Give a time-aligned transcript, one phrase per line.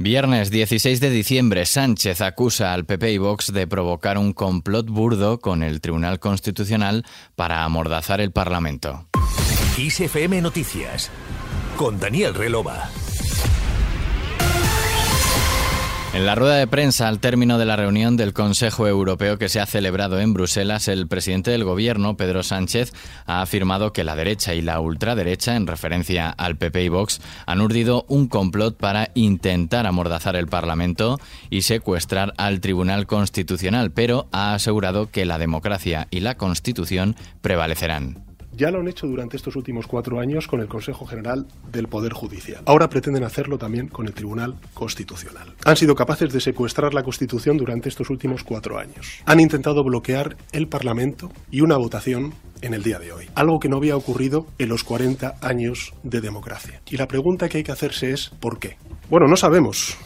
[0.00, 5.40] Viernes 16 de diciembre, Sánchez acusa al PP y Vox de provocar un complot burdo
[5.40, 9.08] con el Tribunal Constitucional para amordazar el Parlamento.
[9.76, 11.10] ISFM Noticias
[11.76, 12.88] con Daniel Relova.
[16.18, 19.60] En la rueda de prensa al término de la reunión del Consejo Europeo que se
[19.60, 22.92] ha celebrado en Bruselas, el presidente del Gobierno, Pedro Sánchez,
[23.26, 27.60] ha afirmado que la derecha y la ultraderecha, en referencia al PP y Vox, han
[27.60, 34.54] urdido un complot para intentar amordazar el Parlamento y secuestrar al Tribunal Constitucional, pero ha
[34.54, 38.27] asegurado que la democracia y la Constitución prevalecerán.
[38.58, 42.12] Ya lo han hecho durante estos últimos cuatro años con el Consejo General del Poder
[42.12, 42.60] Judicial.
[42.66, 45.54] Ahora pretenden hacerlo también con el Tribunal Constitucional.
[45.64, 49.22] Han sido capaces de secuestrar la Constitución durante estos últimos cuatro años.
[49.26, 53.26] Han intentado bloquear el Parlamento y una votación en el día de hoy.
[53.36, 56.82] Algo que no había ocurrido en los 40 años de democracia.
[56.90, 58.76] Y la pregunta que hay que hacerse es ¿por qué?
[59.08, 59.96] Bueno, no sabemos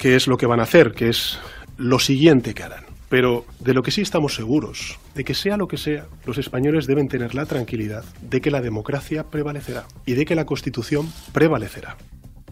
[0.00, 1.38] qué es lo que van a hacer, qué es
[1.76, 2.89] lo siguiente que harán.
[3.10, 6.86] Pero de lo que sí estamos seguros, de que sea lo que sea, los españoles
[6.86, 11.98] deben tener la tranquilidad de que la democracia prevalecerá y de que la Constitución prevalecerá.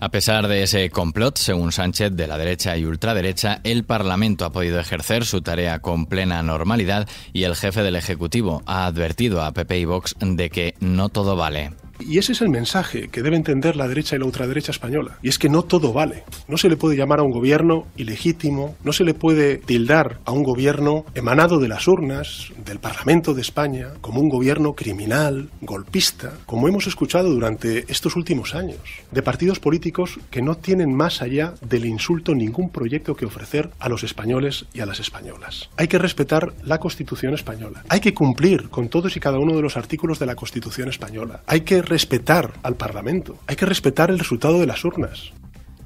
[0.01, 4.53] A pesar de ese complot, según Sánchez, de la derecha y ultraderecha, el Parlamento ha
[4.53, 9.53] podido ejercer su tarea con plena normalidad y el jefe del Ejecutivo ha advertido a
[9.53, 11.71] PP y Vox de que no todo vale.
[12.01, 15.19] Y ese es el mensaje que debe entender la derecha y la ultraderecha española.
[15.23, 16.25] Y es que no todo vale.
[16.47, 20.33] No se le puede llamar a un gobierno ilegítimo, no se le puede tildar a
[20.33, 26.35] un gobierno emanado de las urnas, del Parlamento de España, como un gobierno criminal, golpista,
[26.47, 28.79] como hemos escuchado durante estos últimos años,
[29.11, 33.89] de partidos políticos que no tienen más allá del insulto ningún proyecto que ofrecer a
[33.89, 35.71] los españoles y a las españolas.
[35.77, 37.85] Hay que respetar la Constitución española.
[37.89, 41.43] Hay que cumplir con todos y cada uno de los artículos de la Constitución española.
[41.47, 45.33] Hay que respetar al Parlamento, hay que respetar el resultado de las urnas.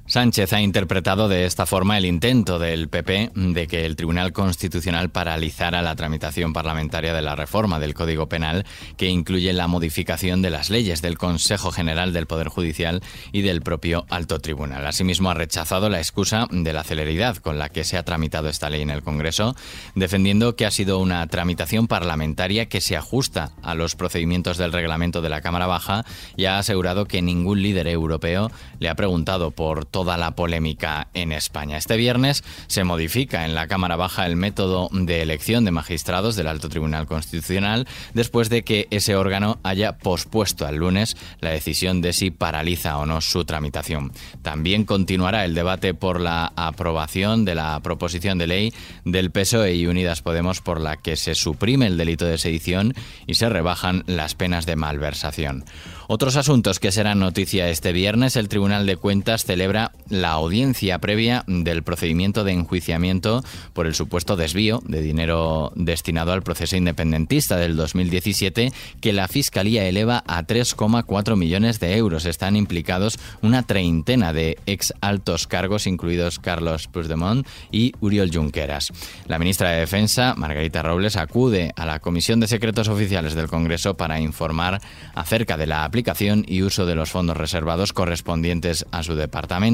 [0.04, 5.10] Sánchez ha interpretado de esta forma el intento del PP de que el Tribunal Constitucional
[5.10, 10.50] paralizara la tramitación parlamentaria de la reforma del Código Penal que incluye la modificación de
[10.50, 14.86] las leyes del Consejo General del Poder Judicial y del propio Alto Tribunal.
[14.86, 18.70] Asimismo, ha rechazado la excusa de la celeridad con la que se ha tramitado esta
[18.70, 19.54] ley en el Congreso,
[19.94, 25.22] defendiendo que ha sido una tramitación parlamentaria que se ajusta a los procedimientos del reglamento
[25.22, 26.04] de la Cámara Baja
[26.36, 31.30] y ha asegurado que ningún líder europeo le ha preguntado por toda la polémica en
[31.30, 31.76] España.
[31.76, 36.48] Este viernes se modifica en la Cámara Baja el método de elección de magistrados del
[36.48, 42.12] Alto Tribunal Constitucional después de que ese órgano haya pospuesto al lunes la decisión de
[42.12, 44.12] si paraliza o no su tramitación.
[44.42, 48.74] También continuará el debate por la aprobación de la proposición de ley
[49.04, 52.94] del PSOE y Unidas Podemos por la que se suprime el delito de sedición
[53.26, 55.64] y se rebajan las penas de malversación.
[56.08, 61.42] Otros asuntos que serán noticia este viernes, el Tribunal de Cuentas celebra la audiencia previa
[61.46, 67.76] del procedimiento de enjuiciamiento por el supuesto desvío de dinero destinado al proceso independentista del
[67.76, 72.26] 2017 que la Fiscalía eleva a 3,4 millones de euros.
[72.26, 78.92] Están implicados una treintena de ex altos cargos, incluidos Carlos Puigdemont y Uriol Junqueras.
[79.26, 83.96] La ministra de Defensa, Margarita Robles, acude a la Comisión de Secretos Oficiales del Congreso
[83.96, 84.80] para informar
[85.14, 89.71] acerca de la aplicación y uso de los fondos reservados correspondientes a su departamento.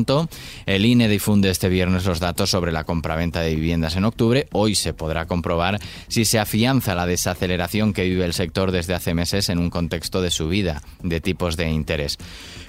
[0.66, 4.48] El INE difunde este viernes los datos sobre la compraventa de viviendas en octubre.
[4.52, 5.78] Hoy se podrá comprobar
[6.08, 10.20] si se afianza la desaceleración que vive el sector desde hace meses en un contexto
[10.22, 12.18] de subida de tipos de interés.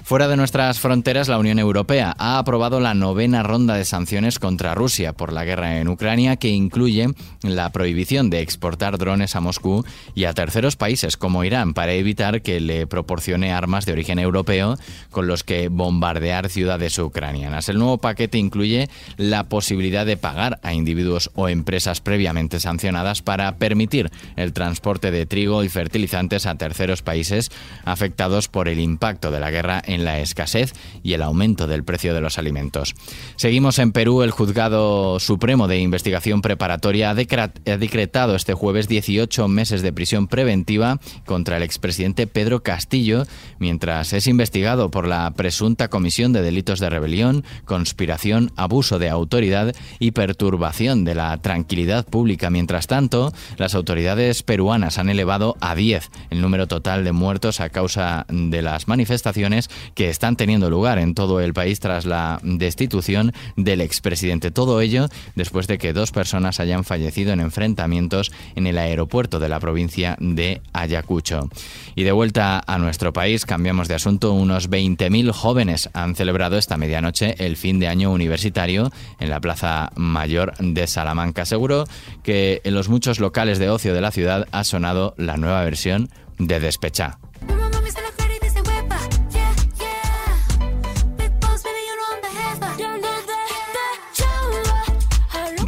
[0.02, 4.74] Fuera de nuestras fronteras, la Unión Europea ha aprobado la novena ronda de sanciones contra
[4.74, 7.08] Rusia por la guerra en Ucrania, que incluye
[7.42, 9.84] la prohibición de exportar drones a Moscú
[10.14, 14.76] y a terceros países como Irán para evitar que le proporcione armas de origen europeo
[15.10, 17.68] con los que bombardear ciudades ucranianas.
[17.68, 23.56] El nuevo paquete incluye la posibilidad de pagar a individuos o empresas previamente sancionadas para
[23.56, 27.50] permitir el transporte de trigo y fertilizantes a terceros países
[27.84, 32.20] afectados por el impacto de la guerra la escasez y el aumento del precio de
[32.20, 32.94] los alimentos.
[33.36, 34.22] Seguimos en Perú.
[34.22, 41.00] El Juzgado Supremo de Investigación Preparatoria ha decretado este jueves 18 meses de prisión preventiva
[41.26, 43.24] contra el expresidente Pedro Castillo,
[43.58, 49.74] mientras es investigado por la presunta comisión de delitos de rebelión, conspiración, abuso de autoridad
[49.98, 52.50] y perturbación de la tranquilidad pública.
[52.50, 57.70] Mientras tanto, las autoridades peruanas han elevado a 10 el número total de muertos a
[57.70, 63.32] causa de las manifestaciones que están teniendo lugar en todo el país tras la destitución
[63.56, 64.50] del expresidente.
[64.50, 69.48] Todo ello después de que dos personas hayan fallecido en enfrentamientos en el aeropuerto de
[69.48, 71.48] la provincia de Ayacucho.
[71.94, 74.32] Y de vuelta a nuestro país, cambiamos de asunto.
[74.32, 79.90] Unos 20.000 jóvenes han celebrado esta medianoche el fin de año universitario en la Plaza
[79.96, 81.44] Mayor de Salamanca.
[81.44, 81.84] Seguro
[82.22, 86.08] que en los muchos locales de ocio de la ciudad ha sonado la nueva versión
[86.38, 87.19] de Despechá.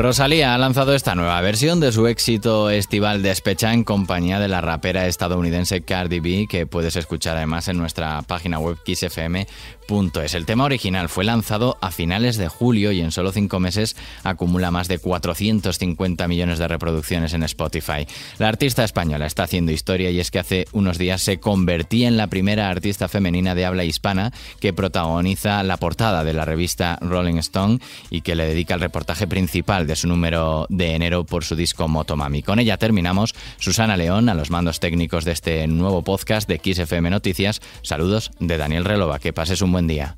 [0.03, 4.61] Rosalía ha lanzado esta nueva versión de su éxito estival Despecha en compañía de la
[4.61, 10.35] rapera estadounidense Cardi B, que puedes escuchar además en nuestra página web kissfm.es.
[10.35, 13.95] El tema original fue lanzado a finales de julio y en solo cinco meses
[14.25, 18.05] acumula más de 450 millones de reproducciones en Spotify.
[18.39, 22.17] La artista española está haciendo historia y es que hace unos días se convertía en
[22.17, 27.37] la primera artista femenina de habla hispana que protagoniza la portada de la revista Rolling
[27.37, 27.79] Stone
[28.11, 31.87] y que le dedica el reportaje principal de su número de enero por su disco
[31.87, 32.43] Motomami.
[32.43, 33.35] Con ella terminamos.
[33.59, 37.61] Susana León, a los mandos técnicos de este nuevo podcast de XFM Noticias.
[37.83, 39.19] Saludos de Daniel Relova.
[39.19, 40.17] Que pases un buen día.